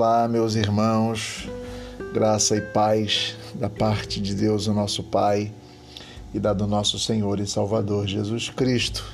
[0.00, 1.48] Olá, meus irmãos,
[2.14, 5.52] graça e paz da parte de Deus, o nosso Pai,
[6.32, 9.04] e da do nosso Senhor e Salvador Jesus Cristo.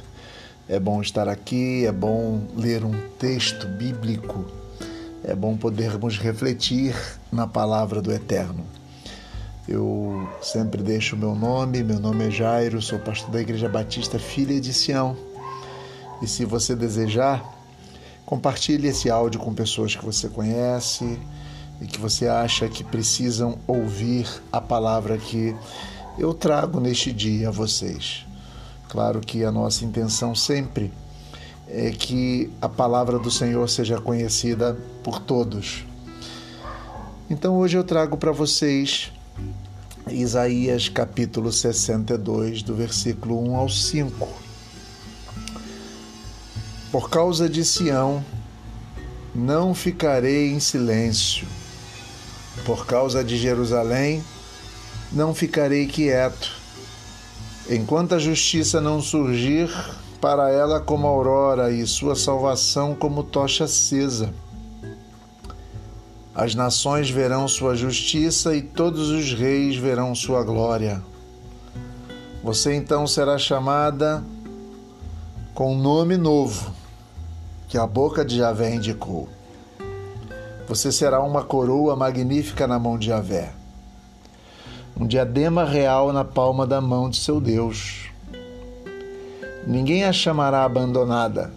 [0.69, 4.45] É bom estar aqui, é bom ler um texto bíblico,
[5.25, 6.95] é bom podermos refletir
[7.33, 8.63] na palavra do Eterno.
[9.67, 14.61] Eu sempre deixo meu nome, meu nome é Jairo, sou pastor da Igreja Batista Filha
[14.61, 15.17] de Sião.
[16.21, 17.54] E se você desejar,
[18.27, 21.19] Compartilhe esse áudio com pessoas que você conhece
[21.81, 25.55] e que você acha que precisam ouvir a palavra que
[26.19, 28.25] eu trago neste dia a vocês.
[28.89, 30.93] Claro que a nossa intenção sempre
[31.69, 35.85] é que a palavra do Senhor seja conhecida por todos.
[37.29, 39.13] Então hoje eu trago para vocês
[40.09, 44.44] Isaías capítulo 62, do versículo 1 ao 5
[46.95, 48.25] por causa de Sião,
[49.35, 51.45] não ficarei em silêncio.
[52.65, 54.23] Por causa de Jerusalém,
[55.11, 56.53] não ficarei quieto.
[57.69, 59.69] Enquanto a justiça não surgir
[60.21, 64.33] para ela como aurora e sua salvação como tocha acesa.
[66.33, 71.03] As nações verão sua justiça e todos os reis verão sua glória.
[72.45, 74.23] Você então será chamada
[75.53, 76.84] com um nome novo
[77.75, 79.29] que a boca de Javé indicou.
[80.69, 83.51] Você será uma coroa magnífica na mão de Javé,
[84.97, 88.11] um diadema real na palma da mão de seu Deus.
[89.67, 91.53] Ninguém a chamará abandonada,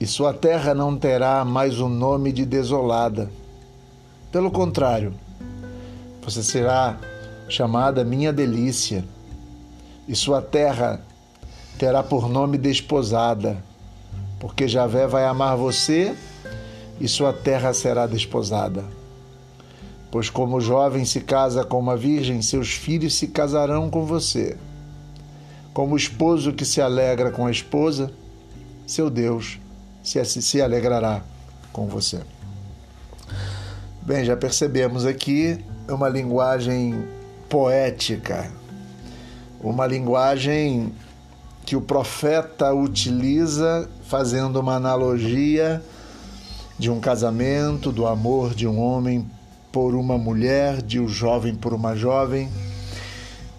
[0.00, 3.30] e sua terra não terá mais o nome de desolada.
[4.32, 5.14] Pelo contrário,
[6.22, 6.98] você será
[7.48, 9.04] chamada minha delícia,
[10.08, 11.00] e sua terra
[11.78, 13.69] terá por nome desposada
[14.40, 16.16] porque Javé vai amar você
[16.98, 18.84] e sua terra será desposada.
[20.10, 24.56] Pois como o jovem se casa com uma virgem, seus filhos se casarão com você.
[25.72, 28.10] Como o esposo que se alegra com a esposa,
[28.86, 29.60] seu Deus
[30.02, 31.22] se, se alegrará
[31.72, 32.20] com você.
[34.02, 37.04] Bem, já percebemos aqui uma linguagem
[37.48, 38.50] poética,
[39.60, 40.92] uma linguagem
[41.64, 45.80] que o profeta utiliza fazendo uma analogia
[46.76, 49.24] de um casamento, do amor de um homem
[49.70, 52.50] por uma mulher, de um jovem por uma jovem.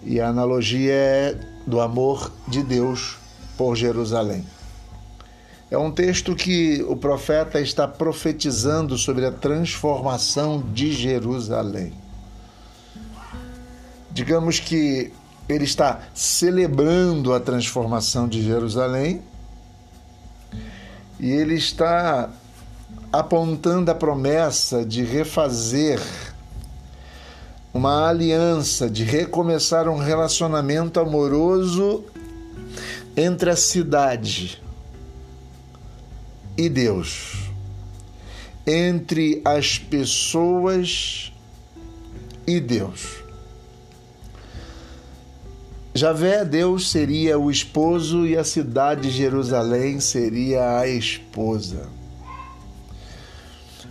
[0.02, 3.16] E a analogia é do amor de Deus
[3.56, 4.44] por Jerusalém.
[5.70, 11.94] É um texto que o profeta está profetizando sobre a transformação de Jerusalém.
[14.10, 15.10] Digamos que
[15.48, 19.22] ele está celebrando a transformação de Jerusalém
[21.22, 22.28] e ele está
[23.12, 26.00] apontando a promessa de refazer
[27.72, 32.04] uma aliança, de recomeçar um relacionamento amoroso
[33.16, 34.60] entre a cidade
[36.58, 37.48] e Deus,
[38.66, 41.32] entre as pessoas
[42.44, 43.21] e Deus.
[45.94, 51.86] Javé, Deus, seria o esposo e a cidade de Jerusalém seria a esposa.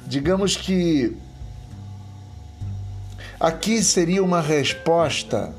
[0.07, 1.15] Digamos que
[3.39, 5.53] aqui seria uma resposta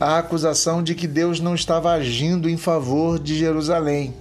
[0.00, 4.12] à acusação de que Deus não estava agindo em favor de Jerusalém.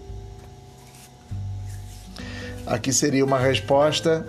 [2.67, 4.27] Aqui seria uma resposta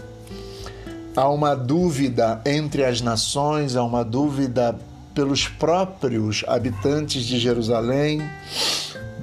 [1.14, 4.78] a uma dúvida entre as nações, a uma dúvida
[5.14, 8.20] pelos próprios habitantes de Jerusalém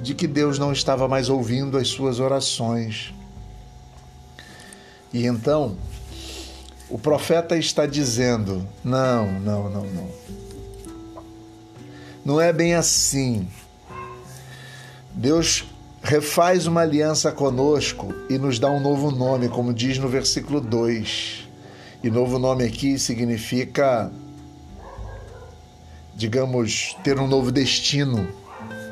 [0.02, 3.12] de que Deus não estava mais ouvindo as suas orações.
[5.12, 5.76] E então,
[6.88, 10.08] o profeta está dizendo: não, não, não, não.
[12.24, 13.48] Não é bem assim.
[15.14, 15.64] Deus
[16.02, 21.48] refaz uma aliança conosco e nos dá um novo nome, como diz no versículo 2.
[22.04, 24.12] E novo nome aqui significa
[26.18, 28.28] digamos, ter um novo destino.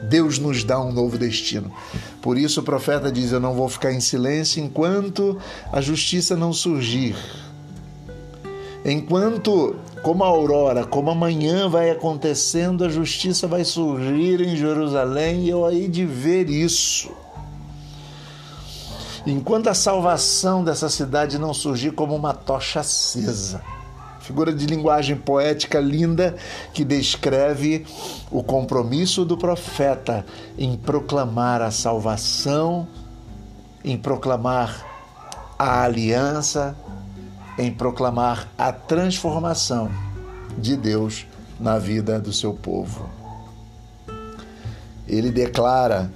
[0.08, 1.72] Deus nos dá um novo destino.
[2.22, 5.36] Por isso o profeta diz: Eu não vou ficar em silêncio enquanto
[5.72, 7.16] a justiça não surgir.
[8.84, 15.50] Enquanto, como a aurora, como amanhã vai acontecendo, a justiça vai surgir em Jerusalém e
[15.50, 17.10] eu aí de ver isso.
[19.26, 23.60] Enquanto a salvação dessa cidade não surgir como uma tocha acesa
[24.26, 26.34] figura de linguagem poética linda
[26.74, 27.86] que descreve
[28.28, 30.26] o compromisso do profeta
[30.58, 32.88] em proclamar a salvação,
[33.84, 34.84] em proclamar
[35.56, 36.76] a aliança,
[37.56, 39.88] em proclamar a transformação
[40.58, 41.24] de Deus
[41.60, 43.08] na vida do seu povo.
[45.06, 46.10] Ele declara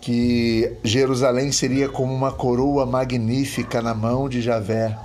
[0.00, 4.98] que Jerusalém seria como uma coroa magnífica na mão de Javé,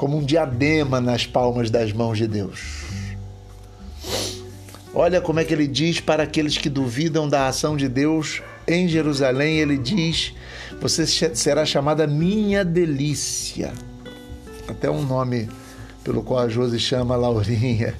[0.00, 2.84] como um diadema nas palmas das mãos de Deus.
[4.94, 8.88] Olha como é que ele diz para aqueles que duvidam da ação de Deus em
[8.88, 10.32] Jerusalém, ele diz:
[10.80, 13.74] Você será chamada minha delícia.
[14.66, 15.50] Até um nome
[16.02, 17.94] pelo qual a Josi chama Laurinha.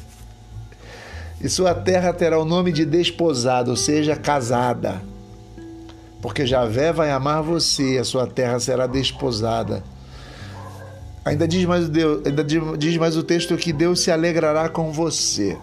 [1.38, 5.02] E sua terra terá o nome de desposada, ou seja, casada.
[6.23, 9.85] Porque Javé vai amar você, a sua terra será desposada.
[11.25, 15.57] Ainda diz mais, Deus, ainda diz mais o texto que Deus se alegrará com você.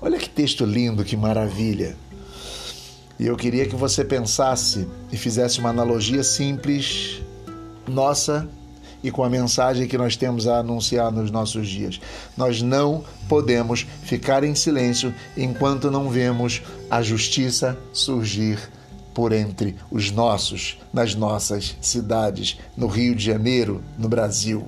[0.00, 1.96] Olha que texto lindo, que maravilha.
[3.18, 7.20] E eu queria que você pensasse e fizesse uma analogia simples,
[7.86, 8.48] nossa,
[9.02, 12.00] e com a mensagem que nós temos a anunciar nos nossos dias.
[12.36, 18.58] Nós não podemos ficar em silêncio enquanto não vemos a justiça surgir
[19.20, 24.66] por entre os nossos, nas nossas cidades, no Rio de Janeiro, no Brasil.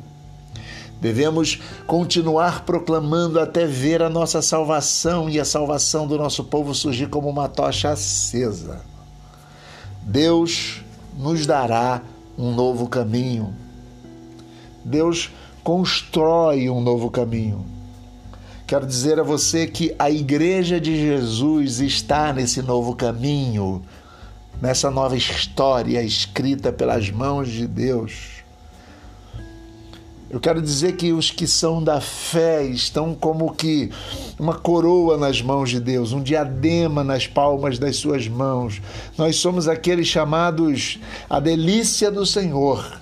[1.01, 7.09] Devemos continuar proclamando até ver a nossa salvação e a salvação do nosso povo surgir
[7.09, 8.83] como uma tocha acesa.
[10.03, 10.83] Deus
[11.17, 12.03] nos dará
[12.37, 13.55] um novo caminho.
[14.85, 15.31] Deus
[15.65, 17.65] constrói um novo caminho.
[18.67, 23.83] Quero dizer a você que a Igreja de Jesus está nesse novo caminho,
[24.63, 28.45] nessa nova história escrita pelas mãos de Deus.
[30.31, 33.91] Eu quero dizer que os que são da fé estão como que
[34.39, 38.81] uma coroa nas mãos de Deus, um diadema nas palmas das suas mãos.
[39.19, 43.01] Nós somos aqueles chamados a delícia do Senhor,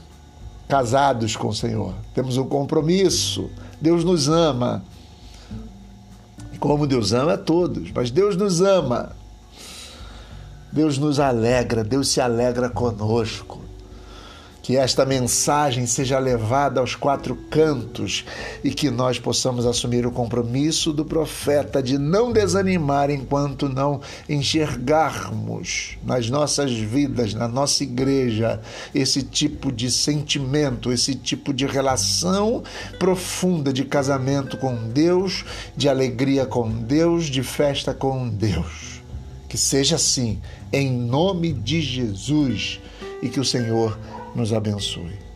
[0.67, 1.95] casados com o Senhor.
[2.15, 3.51] Temos um compromisso.
[3.79, 4.83] Deus nos ama.
[6.59, 9.20] Como Deus ama a todos, mas Deus nos ama.
[10.73, 13.61] Deus nos alegra, Deus se alegra conosco
[14.71, 18.25] que esta mensagem seja levada aos quatro cantos
[18.63, 25.99] e que nós possamos assumir o compromisso do profeta de não desanimar enquanto não enxergarmos
[26.05, 28.61] nas nossas vidas, na nossa igreja,
[28.95, 32.63] esse tipo de sentimento, esse tipo de relação
[32.97, 35.45] profunda de casamento com Deus,
[35.77, 39.00] de alegria com Deus, de festa com Deus.
[39.51, 40.41] Que seja assim,
[40.73, 42.81] em nome de Jesus,
[43.21, 43.99] e que o Senhor
[44.35, 45.30] nos abençoe.